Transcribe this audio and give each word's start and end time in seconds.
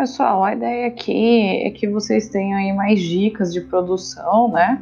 Pessoal, 0.00 0.42
a 0.42 0.54
ideia 0.54 0.86
aqui 0.86 1.62
é 1.62 1.70
que 1.70 1.86
vocês 1.86 2.30
tenham 2.30 2.58
aí 2.58 2.72
mais 2.72 3.02
dicas 3.02 3.52
de 3.52 3.60
produção, 3.60 4.50
né? 4.50 4.80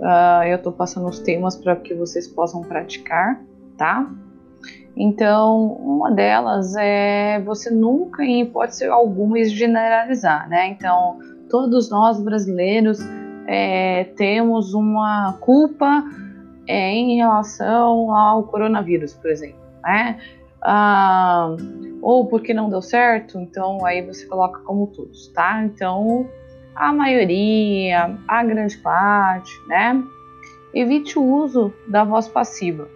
Uh, 0.00 0.44
eu 0.44 0.56
estou 0.56 0.72
passando 0.72 1.06
os 1.06 1.18
temas 1.18 1.54
para 1.54 1.76
que 1.76 1.92
vocês 1.92 2.26
possam 2.26 2.62
praticar, 2.62 3.42
tá? 3.76 4.10
Então, 4.96 5.66
uma 5.66 6.10
delas 6.10 6.74
é 6.76 7.42
você 7.44 7.70
nunca, 7.70 8.24
em 8.24 8.40
hipótese 8.40 8.86
alguma, 8.86 9.44
generalizar, 9.44 10.48
né? 10.48 10.68
Então, 10.68 11.18
todos 11.50 11.90
nós 11.90 12.18
brasileiros 12.18 13.00
é, 13.46 14.04
temos 14.16 14.72
uma 14.72 15.34
culpa 15.42 16.04
é, 16.66 16.90
em 16.90 17.16
relação 17.16 18.16
ao 18.16 18.44
coronavírus, 18.44 19.12
por 19.12 19.30
exemplo, 19.30 19.60
né? 19.82 20.18
Ah, 20.64 21.54
ou 22.00 22.26
porque 22.26 22.54
não 22.54 22.70
deu 22.70 22.80
certo, 22.80 23.38
então 23.38 23.84
aí 23.84 24.00
você 24.00 24.26
coloca 24.26 24.60
como 24.60 24.86
todos, 24.86 25.28
tá? 25.28 25.62
Então, 25.62 26.26
a 26.74 26.92
maioria, 26.92 28.18
a 28.26 28.42
grande 28.42 28.76
parte, 28.78 29.52
né? 29.68 30.02
Evite 30.72 31.18
o 31.18 31.22
uso 31.22 31.72
da 31.86 32.02
voz 32.02 32.26
passiva. 32.28 32.88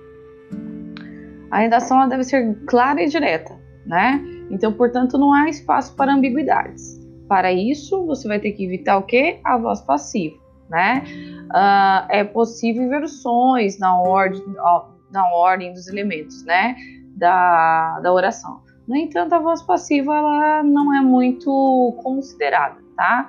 A 1.50 1.58
redação 1.58 2.08
deve 2.08 2.24
ser 2.24 2.56
clara 2.66 3.02
e 3.02 3.08
direta, 3.08 3.54
né? 3.86 4.22
Então, 4.50 4.72
portanto, 4.72 5.16
não 5.18 5.32
há 5.32 5.48
espaço 5.48 5.94
para 5.94 6.12
ambiguidades. 6.12 6.98
Para 7.28 7.52
isso, 7.52 8.06
você 8.06 8.26
vai 8.26 8.40
ter 8.40 8.52
que 8.52 8.64
evitar 8.64 8.96
o 8.96 9.02
que? 9.02 9.38
A 9.44 9.58
voz 9.58 9.80
passiva, 9.82 10.36
né? 10.70 11.04
Uh, 11.50 12.06
é 12.08 12.24
possível 12.24 12.88
versões 12.88 13.78
na 13.78 14.00
ordem, 14.00 14.42
na 15.10 15.30
ordem 15.34 15.72
dos 15.72 15.86
elementos, 15.86 16.44
né? 16.44 16.74
Da, 17.18 18.00
da 18.00 18.12
oração. 18.12 18.60
No 18.86 18.96
entanto, 18.96 19.34
a 19.34 19.38
voz 19.38 19.60
passiva 19.62 20.16
ela 20.16 20.62
não 20.62 20.94
é 20.94 21.00
muito 21.00 21.94
considerada, 22.02 22.78
tá? 22.96 23.28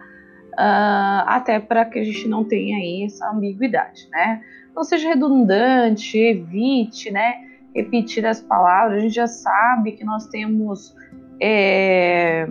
Uh, 0.53 1.23
até 1.25 1.59
para 1.59 1.85
que 1.85 1.99
a 1.99 2.03
gente 2.03 2.27
não 2.27 2.43
tenha 2.43 2.77
aí 2.77 3.03
essa 3.05 3.29
ambiguidade, 3.29 4.07
né? 4.11 4.41
Não 4.75 4.83
seja 4.83 5.09
redundante, 5.09 6.17
evite, 6.17 7.11
né? 7.11 7.49
repetir 7.73 8.25
as 8.25 8.41
palavras, 8.41 8.97
a 8.97 9.01
gente 9.01 9.15
já 9.15 9.27
sabe 9.27 9.93
que 9.93 10.03
nós 10.03 10.27
temos 10.27 10.95
é, 11.41 12.47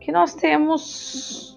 que 0.00 0.12
nós 0.12 0.34
temos 0.34 1.55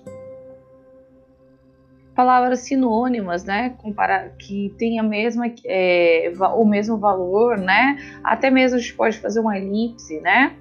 palavras 2.20 2.60
sinônimas, 2.60 3.46
né, 3.46 3.70
compara 3.78 4.34
que 4.38 4.76
tem 4.78 5.00
a 5.00 5.04
mesma 5.04 5.46
é, 5.66 6.30
o 6.54 6.66
mesmo 6.66 6.98
valor, 6.98 7.58
né, 7.58 7.98
até 8.22 8.52
mesmo 8.52 8.78
a 8.78 8.82
gente 8.82 8.94
pode 8.94 9.18
fazer 9.20 9.40
uma 9.40 9.58
elipse, 9.58 10.20
né, 10.20 10.54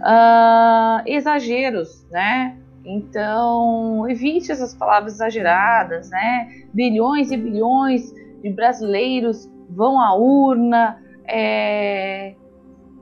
uh, 0.00 1.02
exageros, 1.06 2.04
né, 2.10 2.58
então 2.84 4.10
evite 4.10 4.50
essas 4.50 4.74
palavras 4.74 5.14
exageradas, 5.14 6.10
né, 6.10 6.50
bilhões 6.74 7.30
e 7.30 7.36
bilhões 7.36 8.12
de 8.42 8.50
brasileiros 8.50 9.48
vão 9.70 10.00
à 10.00 10.16
urna 10.16 11.00
é, 11.28 12.34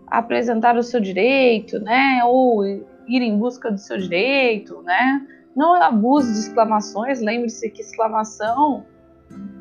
apresentar 0.06 0.76
o 0.76 0.82
seu 0.82 1.00
direito, 1.00 1.78
né? 1.80 2.20
Ou 2.24 2.62
ir 2.64 3.22
em 3.22 3.38
busca 3.38 3.70
do 3.70 3.78
seu 3.78 3.96
direito, 3.96 4.82
né? 4.82 5.26
Não 5.54 5.74
abuse 5.74 6.32
de 6.32 6.38
exclamações. 6.38 7.20
Lembre-se 7.20 7.70
que 7.70 7.80
exclamação 7.80 8.84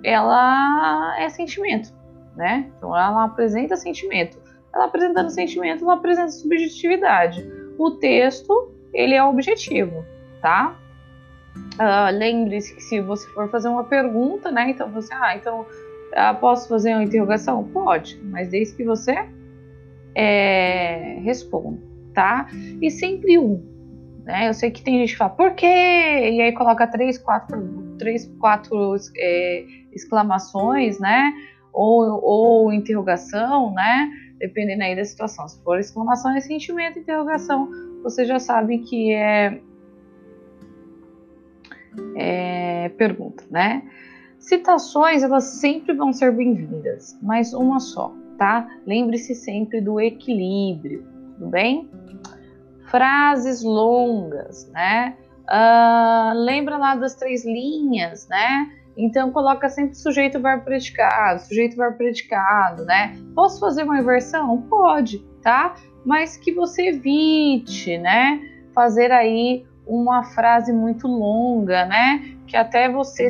ela 0.03 1.15
é 1.19 1.29
sentimento, 1.29 1.93
né? 2.35 2.71
Então 2.77 2.95
ela 2.95 3.25
apresenta 3.25 3.75
sentimento. 3.75 4.37
Ela 4.73 4.85
apresentando 4.85 5.29
sentimento, 5.29 5.83
ela 5.83 5.95
apresenta 5.95 6.29
subjetividade. 6.29 7.45
O 7.77 7.91
texto 7.91 8.71
ele 8.93 9.15
é 9.15 9.23
objetivo, 9.23 10.05
tá? 10.41 10.75
Uh, 11.75 12.15
Lembre-se 12.15 12.75
que 12.75 12.81
se 12.81 13.01
você 13.01 13.27
for 13.29 13.49
fazer 13.49 13.67
uma 13.67 13.83
pergunta, 13.83 14.51
né? 14.51 14.69
Então 14.69 14.89
você, 14.91 15.13
ah, 15.13 15.35
então 15.35 15.65
ah, 16.13 16.33
posso 16.33 16.67
fazer 16.67 16.93
uma 16.93 17.03
interrogação? 17.03 17.63
Pode, 17.63 18.19
mas 18.23 18.49
desde 18.49 18.75
que 18.75 18.83
você 18.83 19.27
é, 20.15 21.19
responda, 21.21 21.79
tá? 22.13 22.47
E 22.81 22.89
sempre 22.89 23.37
um. 23.37 23.63
Né? 24.23 24.49
Eu 24.49 24.53
sei 24.53 24.69
que 24.71 24.81
tem 24.81 24.99
gente 24.99 25.11
que 25.11 25.17
fala, 25.17 25.31
por 25.31 25.53
quê? 25.53 25.65
E 25.65 26.41
aí 26.41 26.51
coloca 26.51 26.85
três, 26.87 27.17
quatro, 27.17 27.95
três, 27.97 28.25
quatro 28.39 28.95
é, 29.17 29.65
exclamações, 29.91 30.99
né? 30.99 31.33
Ou, 31.73 32.23
ou 32.23 32.73
interrogação, 32.73 33.73
né? 33.73 34.11
Dependendo 34.37 34.83
aí 34.83 34.95
da 34.95 35.05
situação. 35.05 35.47
Se 35.47 35.61
for 35.63 35.79
exclamação 35.79 36.31
é 36.35 36.41
sentimento, 36.41 36.99
interrogação, 36.99 37.69
você 38.03 38.25
já 38.25 38.39
sabe 38.39 38.79
que 38.79 39.13
é, 39.13 39.61
é 42.15 42.89
pergunta, 42.89 43.43
né? 43.49 43.83
Citações, 44.39 45.21
elas 45.21 45.43
sempre 45.43 45.93
vão 45.93 46.13
ser 46.13 46.31
bem-vindas, 46.31 47.17
mas 47.21 47.53
uma 47.53 47.79
só, 47.79 48.13
tá? 48.37 48.69
Lembre-se 48.87 49.35
sempre 49.35 49.81
do 49.81 49.99
equilíbrio, 49.99 51.05
tudo 51.33 51.49
bem? 51.49 51.89
Frases 52.89 53.63
longas, 53.63 54.69
né? 54.71 55.15
Uh, 55.49 56.33
lembra 56.35 56.77
lá 56.77 56.95
das 56.95 57.15
três 57.15 57.45
linhas, 57.45 58.27
né? 58.27 58.71
Então 58.97 59.31
coloca 59.31 59.69
sempre 59.69 59.95
sujeito, 59.95 60.41
verbo, 60.41 60.65
predicado, 60.65 61.41
sujeito, 61.41 61.77
verbo, 61.77 61.97
predicado, 61.97 62.83
né? 62.85 63.17
Posso 63.33 63.59
fazer 63.59 63.83
uma 63.83 63.99
inversão? 63.99 64.61
Pode, 64.63 65.19
tá? 65.41 65.75
Mas 66.05 66.35
que 66.35 66.53
você 66.53 66.89
evite, 66.89 67.97
né? 67.97 68.41
Fazer 68.73 69.11
aí 69.11 69.65
uma 69.87 70.23
frase 70.23 70.73
muito 70.73 71.07
longa, 71.07 71.85
né? 71.85 72.35
Que 72.45 72.57
até 72.57 72.89
você 72.89 73.29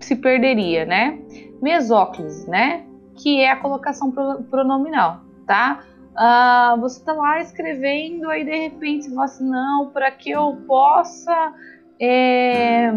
se 0.00 0.16
perderia, 0.16 0.84
né? 0.84 1.18
Mesóclise, 1.60 2.48
né? 2.48 2.84
Que 3.16 3.40
é 3.40 3.50
a 3.50 3.56
colocação 3.56 4.10
pronominal, 4.50 5.20
tá? 5.46 5.82
Uh, 6.12 6.78
você 6.78 6.98
está 6.98 7.14
lá 7.14 7.40
escrevendo, 7.40 8.28
aí 8.28 8.44
de 8.44 8.54
repente 8.54 9.04
você 9.04 9.10
fala 9.10 9.24
assim, 9.24 9.48
não, 9.48 9.90
para 9.90 10.10
que 10.10 10.30
eu 10.30 10.58
possa 10.66 11.54
é, 11.98 12.92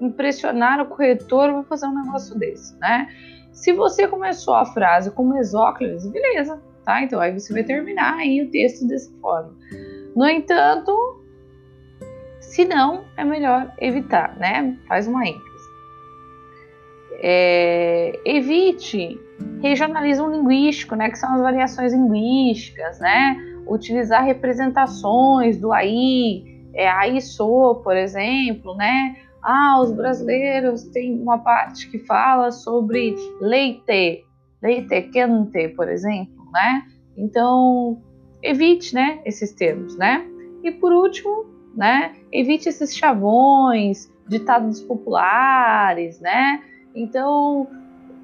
impressionar 0.00 0.80
o 0.80 0.86
corretor, 0.86 1.48
eu 1.48 1.54
vou 1.54 1.64
fazer 1.64 1.86
um 1.86 1.94
negócio 1.94 2.36
desse, 2.36 2.76
né? 2.78 3.06
Se 3.52 3.72
você 3.72 4.08
começou 4.08 4.54
a 4.54 4.64
frase 4.64 5.12
com 5.12 5.24
mesóclise, 5.24 6.10
beleza, 6.10 6.60
tá? 6.84 7.02
Então 7.02 7.20
aí 7.20 7.38
você 7.38 7.52
vai 7.52 7.62
terminar 7.62 8.14
aí 8.14 8.42
o 8.42 8.50
texto 8.50 8.86
dessa 8.88 9.12
forma. 9.20 9.54
No 10.16 10.28
entanto, 10.28 11.22
se 12.40 12.64
não, 12.64 13.04
é 13.16 13.24
melhor 13.24 13.72
evitar, 13.78 14.36
né? 14.36 14.76
Faz 14.88 15.06
uma 15.06 15.24
ênfase. 15.24 15.70
É, 17.22 18.18
evite 18.24 19.20
regionalismo 19.60 20.28
linguístico, 20.28 20.94
né, 20.94 21.10
que 21.10 21.18
são 21.18 21.34
as 21.34 21.40
variações 21.40 21.92
linguísticas, 21.92 22.98
né, 22.98 23.36
utilizar 23.66 24.24
representações 24.24 25.58
do 25.58 25.72
aí, 25.72 26.44
é, 26.74 26.88
aí 26.88 27.20
sou, 27.20 27.76
por 27.76 27.96
exemplo, 27.96 28.74
né, 28.76 29.16
ah, 29.42 29.80
os 29.80 29.92
brasileiros 29.92 30.84
têm 30.84 31.20
uma 31.20 31.38
parte 31.38 31.90
que 31.90 31.98
fala 32.00 32.50
sobre 32.50 33.14
leite, 33.40 34.24
leite 34.62 35.02
quente, 35.02 35.68
por 35.68 35.88
exemplo, 35.88 36.50
né, 36.52 36.82
então 37.16 38.00
evite, 38.42 38.94
né, 38.94 39.20
esses 39.24 39.52
termos, 39.52 39.96
né, 39.96 40.26
e 40.62 40.70
por 40.70 40.92
último, 40.92 41.46
né, 41.74 42.14
evite 42.32 42.68
esses 42.68 42.96
chavões, 42.96 44.10
ditados 44.28 44.80
populares, 44.82 46.20
né, 46.20 46.62
então, 46.94 47.68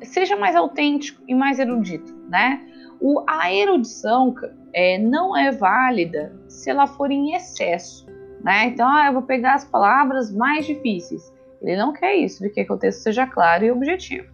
seja 0.02 0.36
mais 0.36 0.54
autêntico 0.54 1.22
e 1.26 1.34
mais 1.34 1.58
erudito, 1.58 2.14
né? 2.28 2.60
O, 3.00 3.22
a 3.26 3.52
erudição 3.52 4.34
é, 4.72 4.98
não 4.98 5.36
é 5.36 5.50
válida 5.50 6.34
se 6.48 6.70
ela 6.70 6.86
for 6.86 7.10
em 7.10 7.34
excesso, 7.34 8.06
né? 8.42 8.66
Então, 8.66 8.88
ah, 8.88 9.06
eu 9.06 9.12
vou 9.12 9.22
pegar 9.22 9.54
as 9.54 9.64
palavras 9.64 10.32
mais 10.32 10.66
difíceis. 10.66 11.32
Ele 11.60 11.76
não 11.76 11.92
quer 11.92 12.14
isso, 12.16 12.42
ele 12.42 12.52
quer 12.52 12.64
que 12.64 12.72
o 12.72 12.78
texto 12.78 13.00
seja 13.00 13.26
claro 13.26 13.64
e 13.64 13.70
objetivo, 13.70 14.28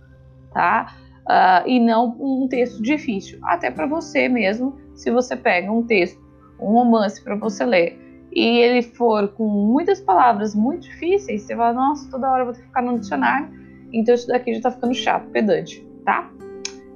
tá? 0.52 0.94
Uh, 1.22 1.68
e 1.68 1.80
não 1.80 2.16
um 2.20 2.48
texto 2.48 2.82
difícil, 2.82 3.38
até 3.44 3.70
para 3.70 3.86
você 3.86 4.28
mesmo, 4.28 4.76
se 4.94 5.10
você 5.10 5.36
pega 5.36 5.70
um 5.70 5.84
texto, 5.84 6.20
um 6.60 6.72
romance 6.72 7.22
para 7.22 7.36
você 7.36 7.64
ler 7.64 8.02
e 8.34 8.58
ele 8.58 8.82
for 8.82 9.28
com 9.28 9.46
muitas 9.46 10.00
palavras 10.00 10.54
muito 10.54 10.82
difíceis, 10.82 11.42
você 11.42 11.54
vai, 11.54 11.72
nossa, 11.72 12.10
toda 12.10 12.30
hora 12.30 12.40
eu 12.40 12.46
vou 12.46 12.54
ter 12.54 12.62
que 12.62 12.66
ficar 12.66 12.82
no 12.82 12.98
dicionário 12.98 13.61
então 13.92 14.14
isso 14.14 14.26
daqui 14.26 14.54
já 14.54 14.62
tá 14.62 14.70
ficando 14.70 14.94
chato, 14.94 15.28
pedante, 15.28 15.86
tá? 16.04 16.30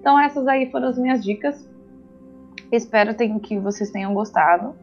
Então 0.00 0.19
essas 0.19 0.46
aí 0.46 0.70
foram 0.70 0.88
as 0.88 0.98
minhas 0.98 1.22
dicas. 1.25 1.69
Espero 2.72 3.14
que 3.14 3.58
vocês 3.58 3.90
tenham 3.90 4.14
gostado. 4.14 4.75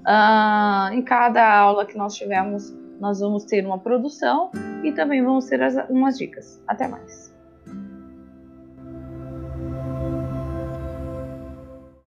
Uh, 0.00 0.92
em 0.92 1.02
cada 1.02 1.58
aula 1.58 1.84
que 1.84 1.96
nós 1.96 2.14
tivermos, 2.14 2.74
nós 2.98 3.20
vamos 3.20 3.44
ter 3.44 3.64
uma 3.66 3.78
produção 3.78 4.50
e 4.82 4.92
também 4.92 5.22
vamos 5.22 5.46
ter 5.46 5.62
as, 5.62 5.76
umas 5.90 6.16
dicas. 6.18 6.62
Até 6.66 6.88
mais! 6.88 7.30